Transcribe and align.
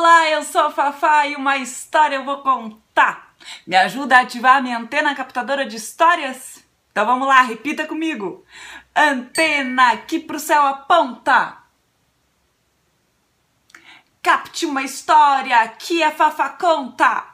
Olá, 0.00 0.30
eu 0.30 0.44
sou 0.44 0.60
a 0.60 0.70
Fafá 0.70 1.26
e 1.26 1.34
uma 1.34 1.56
história 1.56 2.14
eu 2.14 2.24
vou 2.24 2.38
contar. 2.40 3.34
Me 3.66 3.74
ajuda 3.74 4.16
a 4.16 4.20
ativar 4.20 4.58
a 4.58 4.60
minha 4.60 4.78
antena 4.78 5.12
captadora 5.12 5.66
de 5.66 5.74
histórias? 5.74 6.64
Então 6.92 7.04
vamos 7.04 7.26
lá, 7.26 7.42
repita 7.42 7.84
comigo. 7.84 8.44
Antena 8.94 9.90
aqui 9.90 10.20
pro 10.20 10.38
céu 10.38 10.64
aponta. 10.64 11.58
Capte 14.22 14.66
uma 14.66 14.84
história 14.84 15.66
que 15.66 16.00
a 16.00 16.12
Fafá 16.12 16.50
conta. 16.50 17.26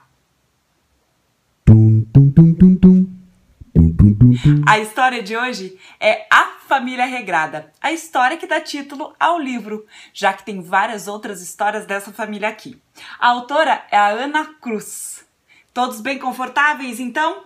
A 4.67 4.79
história 4.79 5.23
de 5.23 5.37
hoje 5.37 5.79
é 6.01 6.27
A 6.31 6.53
Família 6.67 7.05
Regrada, 7.05 7.73
a 7.81 7.93
história 7.93 8.37
que 8.37 8.47
dá 8.47 8.61
título 8.61 9.15
ao 9.21 9.39
livro, 9.39 9.87
já 10.13 10.33
que 10.33 10.45
tem 10.45 10.63
várias 10.63 11.07
outras 11.07 11.43
histórias 11.43 11.85
dessa 11.85 12.13
família 12.13 12.49
aqui. 12.49 12.81
A 13.19 13.29
autora 13.29 13.85
é 13.91 13.97
a 13.97 14.09
Ana 14.09 14.47
Cruz. 14.61 15.27
Todos 15.73 16.01
bem 16.01 16.19
confortáveis, 16.19 16.99
então? 16.99 17.45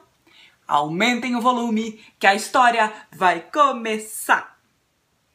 Aumentem 0.66 1.34
o 1.34 1.40
volume, 1.40 2.00
que 2.18 2.26
a 2.26 2.34
história 2.34 2.92
vai 3.10 3.40
começar! 3.40 4.56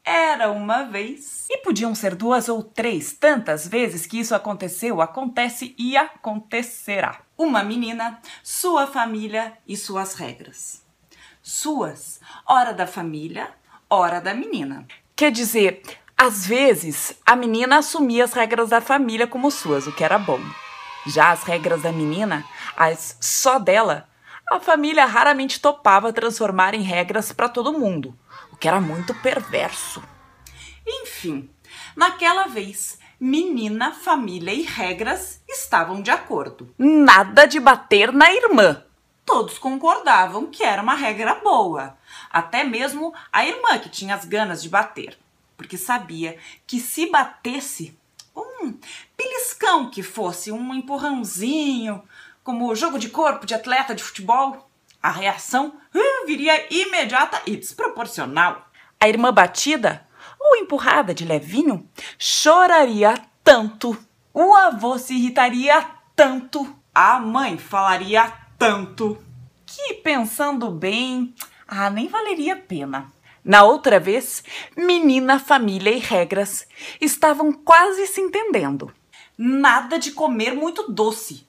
Era 0.04 0.50
uma 0.52 0.84
vez. 0.84 1.46
E 1.50 1.58
podiam 1.58 1.94
ser 1.94 2.14
duas 2.14 2.48
ou 2.48 2.62
três, 2.62 3.14
tantas 3.14 3.66
vezes 3.66 4.06
que 4.06 4.20
isso 4.20 4.34
aconteceu, 4.34 5.00
acontece 5.00 5.74
e 5.78 5.96
acontecerá. 5.96 7.20
Uma 7.36 7.64
menina, 7.64 8.20
sua 8.42 8.86
família 8.86 9.56
e 9.66 9.76
suas 9.76 10.14
regras. 10.14 10.83
Suas, 11.46 12.20
hora 12.46 12.72
da 12.72 12.86
família, 12.86 13.50
hora 13.90 14.18
da 14.18 14.32
menina. 14.32 14.86
Quer 15.14 15.30
dizer, 15.30 15.82
às 16.16 16.46
vezes 16.46 17.20
a 17.26 17.36
menina 17.36 17.76
assumia 17.76 18.24
as 18.24 18.32
regras 18.32 18.70
da 18.70 18.80
família 18.80 19.26
como 19.26 19.50
suas, 19.50 19.86
o 19.86 19.92
que 19.92 20.02
era 20.02 20.18
bom. 20.18 20.40
Já 21.04 21.32
as 21.32 21.42
regras 21.42 21.82
da 21.82 21.92
menina, 21.92 22.42
as 22.74 23.18
só 23.20 23.58
dela, 23.58 24.08
a 24.50 24.58
família 24.58 25.04
raramente 25.04 25.60
topava 25.60 26.14
transformar 26.14 26.72
em 26.72 26.80
regras 26.80 27.30
para 27.30 27.50
todo 27.50 27.78
mundo, 27.78 28.18
o 28.50 28.56
que 28.56 28.66
era 28.66 28.80
muito 28.80 29.14
perverso. 29.16 30.02
Enfim, 30.86 31.50
naquela 31.94 32.46
vez, 32.46 32.98
menina, 33.20 33.92
família 33.92 34.54
e 34.54 34.62
regras 34.62 35.42
estavam 35.46 36.00
de 36.00 36.10
acordo. 36.10 36.74
Nada 36.78 37.44
de 37.44 37.60
bater 37.60 38.14
na 38.14 38.32
irmã. 38.32 38.82
Todos 39.24 39.58
concordavam 39.58 40.46
que 40.46 40.62
era 40.62 40.82
uma 40.82 40.94
regra 40.94 41.36
boa, 41.36 41.96
até 42.30 42.62
mesmo 42.62 43.14
a 43.32 43.44
irmã 43.44 43.78
que 43.78 43.88
tinha 43.88 44.14
as 44.14 44.24
ganas 44.24 44.62
de 44.62 44.68
bater, 44.68 45.18
porque 45.56 45.78
sabia 45.78 46.38
que 46.66 46.78
se 46.78 47.10
batesse, 47.10 47.98
um 48.36 48.78
beliscão 49.16 49.88
que 49.88 50.02
fosse, 50.02 50.52
um 50.52 50.74
empurrãozinho, 50.74 52.02
como 52.42 52.74
jogo 52.74 52.98
de 52.98 53.08
corpo 53.08 53.46
de 53.46 53.54
atleta 53.54 53.94
de 53.94 54.02
futebol, 54.02 54.68
a 55.02 55.10
reação 55.10 55.68
uh, 55.94 56.26
viria 56.26 56.66
imediata 56.72 57.40
e 57.46 57.56
desproporcional. 57.56 58.68
A 59.00 59.08
irmã 59.08 59.32
batida 59.32 60.06
ou 60.38 60.56
empurrada 60.56 61.14
de 61.14 61.24
levinho 61.24 61.88
choraria 62.18 63.14
tanto, 63.42 63.96
o 64.32 64.54
avô 64.54 64.98
se 64.98 65.14
irritaria 65.14 65.86
tanto, 66.14 66.74
a 66.94 67.18
mãe 67.18 67.58
falaria 67.58 68.43
tanto, 68.64 69.22
que 69.66 69.92
pensando 69.92 70.70
bem, 70.70 71.34
ah, 71.68 71.90
nem 71.90 72.08
valeria 72.08 72.54
a 72.54 72.56
pena. 72.56 73.12
Na 73.44 73.62
outra 73.62 74.00
vez, 74.00 74.42
menina, 74.74 75.38
família 75.38 75.90
e 75.90 75.98
regras 75.98 76.66
estavam 76.98 77.52
quase 77.52 78.06
se 78.06 78.22
entendendo. 78.22 78.90
Nada 79.36 79.98
de 79.98 80.12
comer 80.12 80.54
muito 80.54 80.90
doce. 80.90 81.46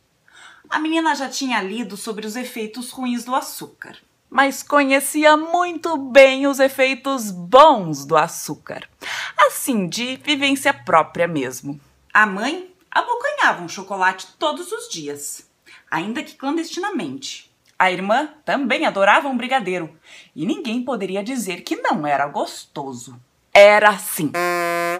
A 0.69 0.77
menina 0.77 1.15
já 1.15 1.29
tinha 1.29 1.61
lido 1.61 1.95
sobre 1.95 2.27
os 2.27 2.35
efeitos 2.35 2.91
ruins 2.91 3.23
do 3.23 3.33
açúcar, 3.33 3.95
mas 4.29 4.61
conhecia 4.61 5.37
muito 5.37 5.95
bem 5.95 6.45
os 6.47 6.59
efeitos 6.59 7.31
bons 7.31 8.05
do 8.05 8.17
açúcar, 8.17 8.89
assim 9.37 9.87
de 9.87 10.17
vivência 10.17 10.73
própria 10.73 11.29
mesmo. 11.29 11.79
A 12.13 12.25
mãe 12.25 12.73
abocanhava 12.91 13.63
um 13.63 13.69
chocolate 13.69 14.27
todos 14.37 14.69
os 14.73 14.89
dias, 14.89 15.47
ainda 15.89 16.23
que 16.23 16.35
clandestinamente. 16.35 17.51
A 17.77 17.91
irmã 17.91 18.29
também 18.45 18.85
adorava 18.85 19.27
um 19.27 19.37
brigadeiro 19.37 19.97
e 20.35 20.45
ninguém 20.45 20.83
poderia 20.83 21.23
dizer 21.23 21.61
que 21.61 21.75
não 21.75 22.07
era 22.07 22.25
gostoso. 22.27 23.19
Era 23.53 23.89
assim. 23.89 24.31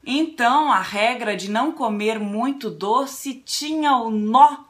Então 0.06 0.72
a 0.72 0.82
regra 0.82 1.36
de 1.36 1.50
não 1.50 1.72
comer 1.72 2.20
muito 2.20 2.70
doce 2.70 3.42
tinha 3.46 3.98
o 3.98 4.10
nó 4.10 4.66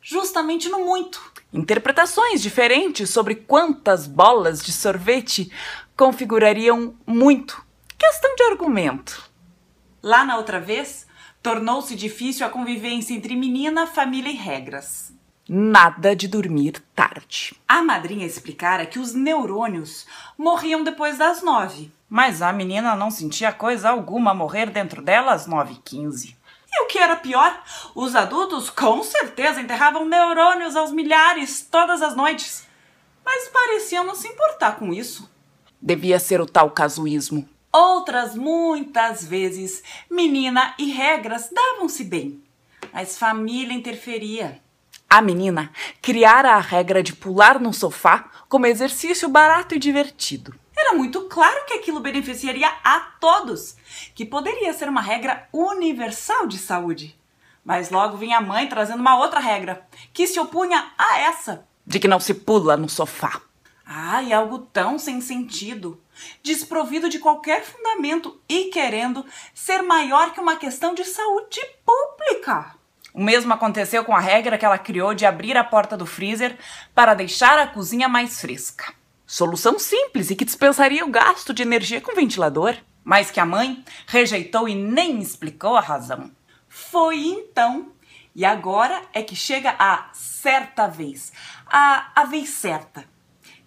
justamente 0.00 0.68
no 0.68 0.84
muito. 0.84 1.32
Interpretações 1.52 2.42
diferentes 2.42 3.10
sobre 3.10 3.36
quantas 3.36 4.06
bolas 4.06 4.62
de 4.62 4.72
sorvete 4.72 5.50
configurariam 5.96 6.94
muito. 7.06 7.64
Questão 7.96 8.34
de 8.34 8.42
argumento. 8.42 9.30
Lá 10.02 10.24
na 10.24 10.36
outra 10.36 10.60
vez, 10.60 11.06
tornou-se 11.42 11.94
difícil 11.94 12.44
a 12.46 12.50
convivência 12.50 13.14
entre 13.14 13.34
menina, 13.34 13.86
família 13.86 14.30
e 14.30 14.36
regras. 14.36 15.12
Nada 15.46 16.16
de 16.16 16.26
dormir 16.26 16.82
tarde. 16.94 17.54
A 17.68 17.82
madrinha 17.82 18.24
explicara 18.24 18.86
que 18.86 18.98
os 18.98 19.12
neurônios 19.12 20.06
morriam 20.38 20.82
depois 20.82 21.18
das 21.18 21.42
nove, 21.42 21.92
mas 22.08 22.40
a 22.40 22.50
menina 22.50 22.96
não 22.96 23.10
sentia 23.10 23.52
coisa 23.52 23.90
alguma 23.90 24.32
morrer 24.32 24.70
dentro 24.70 25.02
dela 25.02 25.34
às 25.34 25.46
nove 25.46 25.74
e 25.74 25.82
quinze. 25.84 26.34
E 26.72 26.82
o 26.82 26.86
que 26.86 26.98
era 26.98 27.14
pior, 27.14 27.62
os 27.94 28.16
adultos 28.16 28.70
com 28.70 29.02
certeza 29.02 29.60
enterravam 29.60 30.08
neurônios 30.08 30.74
aos 30.76 30.90
milhares 30.90 31.68
todas 31.70 32.00
as 32.00 32.16
noites, 32.16 32.66
mas 33.22 33.46
pareciam 33.48 34.02
não 34.02 34.14
se 34.14 34.26
importar 34.26 34.78
com 34.78 34.94
isso. 34.94 35.30
Devia 35.78 36.18
ser 36.18 36.40
o 36.40 36.46
tal 36.46 36.70
casuísmo. 36.70 37.46
Outras 37.70 38.34
muitas 38.34 39.26
vezes, 39.26 39.82
menina 40.10 40.74
e 40.78 40.90
regras 40.90 41.50
davam-se 41.52 42.02
bem, 42.02 42.42
mas 42.94 43.18
família 43.18 43.74
interferia. 43.74 44.63
A 45.14 45.22
menina 45.22 45.70
criara 46.02 46.54
a 46.54 46.58
regra 46.58 47.00
de 47.00 47.14
pular 47.14 47.60
no 47.60 47.72
sofá 47.72 48.28
como 48.48 48.66
exercício 48.66 49.28
barato 49.28 49.72
e 49.72 49.78
divertido. 49.78 50.52
Era 50.76 50.94
muito 50.94 51.28
claro 51.28 51.64
que 51.66 51.74
aquilo 51.74 52.00
beneficiaria 52.00 52.66
a 52.82 52.98
todos, 53.20 53.76
que 54.12 54.24
poderia 54.24 54.72
ser 54.72 54.88
uma 54.88 55.00
regra 55.00 55.48
universal 55.52 56.48
de 56.48 56.58
saúde. 56.58 57.16
Mas 57.64 57.90
logo 57.90 58.16
vinha 58.16 58.38
a 58.38 58.40
mãe 58.40 58.68
trazendo 58.68 58.98
uma 58.98 59.16
outra 59.16 59.38
regra, 59.38 59.86
que 60.12 60.26
se 60.26 60.40
opunha 60.40 60.84
a 60.98 61.20
essa, 61.20 61.64
de 61.86 62.00
que 62.00 62.08
não 62.08 62.18
se 62.18 62.34
pula 62.34 62.76
no 62.76 62.88
sofá. 62.88 63.40
Ai, 63.86 64.32
algo 64.32 64.58
tão 64.58 64.98
sem 64.98 65.20
sentido, 65.20 66.02
desprovido 66.42 67.08
de 67.08 67.20
qualquer 67.20 67.64
fundamento 67.64 68.40
e 68.48 68.64
querendo 68.64 69.24
ser 69.54 69.80
maior 69.80 70.32
que 70.32 70.40
uma 70.40 70.56
questão 70.56 70.92
de 70.92 71.04
saúde 71.04 71.60
pública. 71.86 72.74
O 73.14 73.22
mesmo 73.22 73.52
aconteceu 73.52 74.04
com 74.04 74.12
a 74.12 74.18
regra 74.18 74.58
que 74.58 74.64
ela 74.64 74.76
criou 74.76 75.14
de 75.14 75.24
abrir 75.24 75.56
a 75.56 75.62
porta 75.62 75.96
do 75.96 76.04
freezer 76.04 76.58
para 76.92 77.14
deixar 77.14 77.56
a 77.60 77.66
cozinha 77.68 78.08
mais 78.08 78.40
fresca. 78.40 78.92
Solução 79.24 79.78
simples 79.78 80.30
e 80.30 80.34
que 80.34 80.44
dispensaria 80.44 81.04
o 81.04 81.10
gasto 81.10 81.54
de 81.54 81.62
energia 81.62 82.00
com 82.00 82.12
ventilador, 82.12 82.76
mas 83.04 83.30
que 83.30 83.38
a 83.38 83.46
mãe 83.46 83.84
rejeitou 84.08 84.68
e 84.68 84.74
nem 84.74 85.20
explicou 85.20 85.76
a 85.76 85.80
razão. 85.80 86.32
Foi 86.68 87.24
então, 87.24 87.92
e 88.34 88.44
agora 88.44 89.00
é 89.12 89.22
que 89.22 89.36
chega 89.36 89.76
a 89.78 90.08
certa 90.12 90.88
vez, 90.88 91.32
a, 91.66 92.10
a 92.16 92.24
vez 92.24 92.48
certa, 92.48 93.04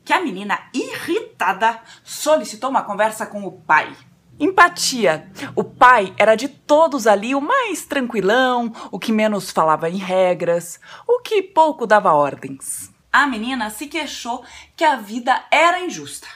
que 0.04 0.12
a 0.12 0.20
menina, 0.20 0.60
irritada, 0.74 1.80
solicitou 2.04 2.70
uma 2.70 2.84
conversa 2.84 3.26
com 3.26 3.46
o 3.46 3.52
pai. 3.54 3.96
Empatia. 4.40 5.32
O 5.56 5.64
pai 5.64 6.14
era 6.16 6.36
de 6.36 6.48
todos 6.48 7.08
ali 7.08 7.34
o 7.34 7.42
mais 7.42 7.86
tranquilão, 7.86 8.72
o 8.92 9.00
que 9.00 9.12
menos 9.12 9.50
falava 9.50 9.90
em 9.90 9.98
regras, 9.98 10.80
o 11.08 11.20
que 11.22 11.42
pouco 11.42 11.88
dava 11.88 12.14
ordens. 12.14 12.92
A 13.12 13.26
menina 13.26 13.72
se 13.72 13.88
queixou 13.88 14.46
que 14.76 14.84
a 14.84 14.96
vida 14.96 15.44
era 15.50 15.80
injusta, 15.80 16.28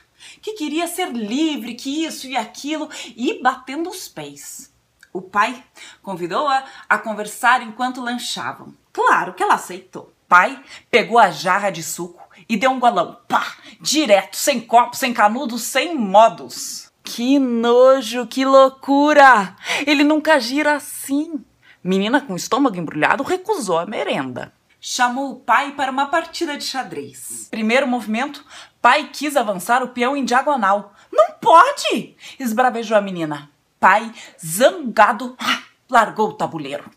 que 0.41 0.53
queria 0.53 0.87
ser 0.87 1.11
livre, 1.11 1.75
que 1.75 2.03
isso 2.03 2.25
e 2.25 2.35
aquilo, 2.35 2.89
e 3.15 3.39
batendo 3.39 3.89
os 3.89 4.07
pés. 4.07 4.73
O 5.13 5.21
pai 5.21 5.63
convidou-a 6.01 6.63
a 6.89 6.97
conversar 6.97 7.61
enquanto 7.61 8.01
lanchavam. 8.01 8.73
Claro 8.91 9.33
que 9.33 9.43
ela 9.43 9.55
aceitou. 9.55 10.11
Pai 10.27 10.63
pegou 10.89 11.19
a 11.19 11.29
jarra 11.29 11.69
de 11.69 11.83
suco 11.83 12.23
e 12.49 12.57
deu 12.57 12.71
um 12.71 12.79
golão, 12.79 13.19
pá, 13.27 13.57
direto, 13.79 14.37
sem 14.37 14.59
copo, 14.59 14.95
sem 14.95 15.13
canudo, 15.13 15.59
sem 15.59 15.93
modos. 15.93 16.90
Que 17.13 17.37
nojo, 17.37 18.25
que 18.25 18.45
loucura! 18.45 19.53
Ele 19.85 20.01
nunca 20.01 20.39
gira 20.39 20.75
assim. 20.75 21.43
Menina 21.83 22.21
com 22.21 22.37
estômago 22.37 22.77
embrulhado 22.77 23.21
recusou 23.21 23.77
a 23.79 23.85
merenda. 23.85 24.53
Chamou 24.79 25.31
o 25.31 25.35
pai 25.35 25.73
para 25.73 25.91
uma 25.91 26.05
partida 26.05 26.55
de 26.55 26.63
xadrez. 26.63 27.49
Primeiro 27.51 27.85
movimento, 27.85 28.45
pai 28.81 29.09
quis 29.11 29.35
avançar 29.35 29.83
o 29.83 29.89
peão 29.89 30.15
em 30.15 30.23
diagonal. 30.23 30.93
Não 31.11 31.33
pode! 31.33 32.15
esbravejou 32.39 32.95
a 32.95 33.01
menina. 33.01 33.51
Pai, 33.77 34.09
zangado, 34.43 35.35
largou 35.91 36.29
o 36.29 36.33
tabuleiro. 36.33 36.89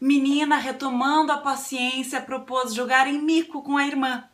Menina, 0.00 0.56
retomando 0.56 1.30
a 1.30 1.38
paciência, 1.38 2.20
propôs 2.20 2.74
jogar 2.74 3.06
em 3.06 3.22
mico 3.22 3.62
com 3.62 3.76
a 3.76 3.86
irmã. 3.86 4.24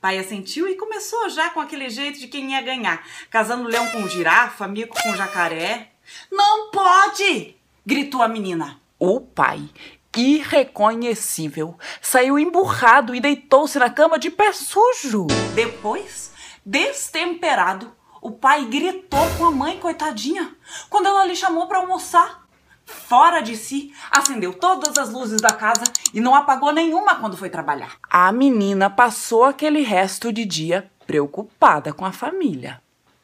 Pai 0.00 0.18
assentiu 0.18 0.68
e 0.68 0.76
começou 0.76 1.28
já 1.30 1.50
com 1.50 1.60
aquele 1.60 1.88
jeito 1.88 2.18
de 2.18 2.28
quem 2.28 2.52
ia 2.52 2.62
ganhar, 2.62 3.06
casando 3.30 3.68
leão 3.68 3.88
com 3.90 4.08
girafa, 4.08 4.68
mico 4.68 4.96
com 5.02 5.16
jacaré. 5.16 5.92
Não 6.30 6.70
pode! 6.70 7.56
gritou 7.86 8.22
a 8.22 8.28
menina. 8.28 8.80
O 8.98 9.20
pai, 9.20 9.68
irreconhecível, 10.16 11.76
saiu 12.00 12.38
emburrado 12.38 13.14
e 13.14 13.20
deitou-se 13.20 13.78
na 13.78 13.90
cama 13.90 14.18
de 14.18 14.30
pé 14.30 14.52
sujo. 14.52 15.26
Depois, 15.54 16.32
destemperado, 16.64 17.94
o 18.22 18.30
pai 18.30 18.64
gritou 18.64 19.28
com 19.36 19.44
a 19.44 19.50
mãe, 19.50 19.78
coitadinha, 19.78 20.56
quando 20.88 21.06
ela 21.06 21.26
lhe 21.26 21.36
chamou 21.36 21.66
para 21.66 21.78
almoçar. 21.78 22.43
Fora 22.84 23.40
de 23.40 23.56
si, 23.56 23.92
acendeu 24.10 24.52
todas 24.52 24.98
as 24.98 25.10
luzes 25.10 25.40
da 25.40 25.52
casa 25.52 25.84
e 26.12 26.20
não 26.20 26.34
apagou 26.34 26.72
nenhuma 26.72 27.16
quando 27.16 27.36
foi 27.36 27.48
trabalhar. 27.48 27.96
A 28.10 28.30
menina 28.32 28.90
passou 28.90 29.44
aquele 29.44 29.82
resto 29.82 30.32
de 30.32 30.44
dia 30.44 30.90
preocupada 31.06 31.92
com 31.92 32.04
a 32.04 32.12
família. 32.12 32.82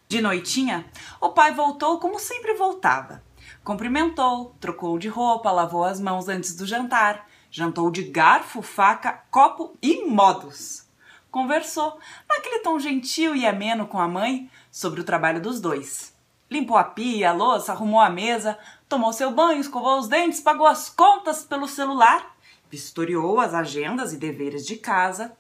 De 0.09 0.21
noitinha, 0.21 0.87
o 1.21 1.31
pai 1.31 1.53
voltou 1.53 1.99
como 1.99 2.19
sempre 2.19 2.55
voltava. 2.55 3.23
Cumprimentou, 3.63 4.57
trocou 4.59 4.99
de 4.99 5.09
roupa, 5.09 5.51
lavou 5.51 5.85
as 5.85 6.01
mãos 6.01 6.29
antes 6.29 6.57
do 6.57 6.67
jantar, 6.67 7.27
jantou 7.51 7.91
de 7.91 8.03
garfo, 8.05 8.63
faca, 8.63 9.23
copo 9.31 9.77
e 9.83 10.07
modos. 10.07 10.89
Conversou, 11.31 11.99
naquele 12.29 12.61
tom 12.61 12.79
gentil 12.79 13.37
e 13.37 13.47
ameno 13.47 13.87
com 13.87 14.01
a 14.01 14.09
mãe, 14.09 14.51
sobre 14.71 15.01
o 15.01 15.05
trabalho 15.05 15.41
dos 15.41 15.61
dois. 15.61 16.13
Limpou 16.51 16.77
a 16.77 16.83
pia, 16.83 17.31
a 17.31 17.33
louça, 17.33 17.71
arrumou 17.71 18.01
a 18.01 18.11
mesa, 18.11 18.59
tomou 18.89 19.13
seu 19.13 19.31
banho, 19.31 19.61
escovou 19.61 20.01
os 20.01 20.09
dentes, 20.09 20.41
pagou 20.41 20.67
as 20.67 20.89
contas 20.89 21.45
pelo 21.45 21.69
celular, 21.69 22.37
vistoriou 22.69 23.39
as 23.39 23.55
agendas 23.55 24.13
e 24.13 24.17
deveres 24.17 24.67
de 24.67 24.75
casa, 24.77 25.33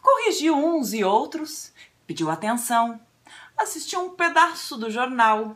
corrigiu 0.00 0.56
uns 0.56 0.94
e 0.94 1.04
outros, 1.04 1.70
pediu 2.06 2.30
atenção, 2.30 2.98
assistiu 3.58 4.00
um 4.06 4.10
pedaço 4.10 4.78
do 4.78 4.90
jornal, 4.90 5.54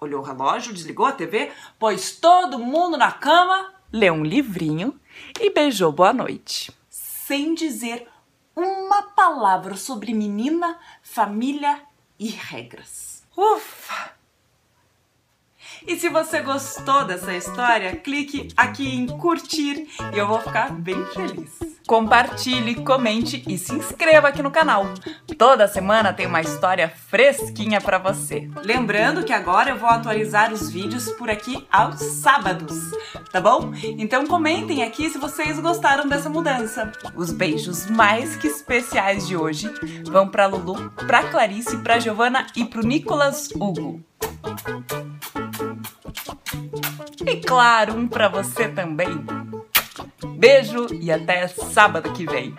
olhou 0.00 0.20
o 0.20 0.24
relógio, 0.24 0.72
desligou 0.72 1.06
a 1.06 1.12
TV, 1.12 1.50
pôs 1.76 2.12
todo 2.12 2.56
mundo 2.56 2.96
na 2.96 3.10
cama, 3.10 3.74
leu 3.92 4.14
um 4.14 4.24
livrinho 4.24 4.98
e 5.40 5.50
beijou 5.50 5.90
boa 5.90 6.12
noite. 6.12 6.72
Sem 6.88 7.54
dizer 7.54 8.08
uma 8.54 9.02
palavra 9.02 9.74
sobre 9.76 10.14
menina, 10.14 10.78
família 11.02 11.82
e 12.18 12.28
regras. 12.28 13.24
Ufa! 13.36 14.13
E 15.86 15.96
se 15.96 16.08
você 16.08 16.40
gostou 16.40 17.04
dessa 17.04 17.34
história, 17.34 17.94
clique 17.96 18.48
aqui 18.56 18.94
em 18.94 19.06
curtir 19.06 19.86
e 20.12 20.18
eu 20.18 20.26
vou 20.26 20.40
ficar 20.40 20.72
bem 20.72 21.04
feliz. 21.06 21.74
Compartilhe, 21.86 22.76
comente 22.76 23.44
e 23.46 23.58
se 23.58 23.74
inscreva 23.74 24.28
aqui 24.28 24.42
no 24.42 24.50
canal. 24.50 24.86
Toda 25.36 25.68
semana 25.68 26.14
tem 26.14 26.26
uma 26.26 26.40
história 26.40 26.88
fresquinha 26.88 27.78
para 27.78 27.98
você. 27.98 28.48
Lembrando 28.64 29.22
que 29.22 29.32
agora 29.32 29.70
eu 29.70 29.76
vou 29.76 29.90
atualizar 29.90 30.50
os 30.50 30.70
vídeos 30.70 31.10
por 31.12 31.28
aqui 31.28 31.66
aos 31.70 32.00
sábados, 32.00 32.74
tá 33.30 33.38
bom? 33.38 33.72
Então 33.98 34.26
comentem 34.26 34.82
aqui 34.82 35.10
se 35.10 35.18
vocês 35.18 35.60
gostaram 35.60 36.08
dessa 36.08 36.30
mudança. 36.30 36.90
Os 37.14 37.30
beijos 37.30 37.86
mais 37.90 38.34
que 38.36 38.46
especiais 38.46 39.28
de 39.28 39.36
hoje 39.36 39.70
vão 40.06 40.26
para 40.26 40.46
Lulu, 40.46 40.90
para 41.06 41.24
Clarice, 41.24 41.76
para 41.78 41.98
Giovana 41.98 42.46
e 42.56 42.64
para 42.64 42.80
o 42.80 42.86
Nicolas 42.86 43.50
Hugo. 43.50 44.02
E 47.26 47.36
claro, 47.36 47.94
um 47.94 48.06
para 48.06 48.28
você 48.28 48.68
também. 48.68 49.24
Beijo 50.36 50.86
e 50.92 51.10
até 51.10 51.48
sábado 51.48 52.12
que 52.12 52.26
vem. 52.26 52.54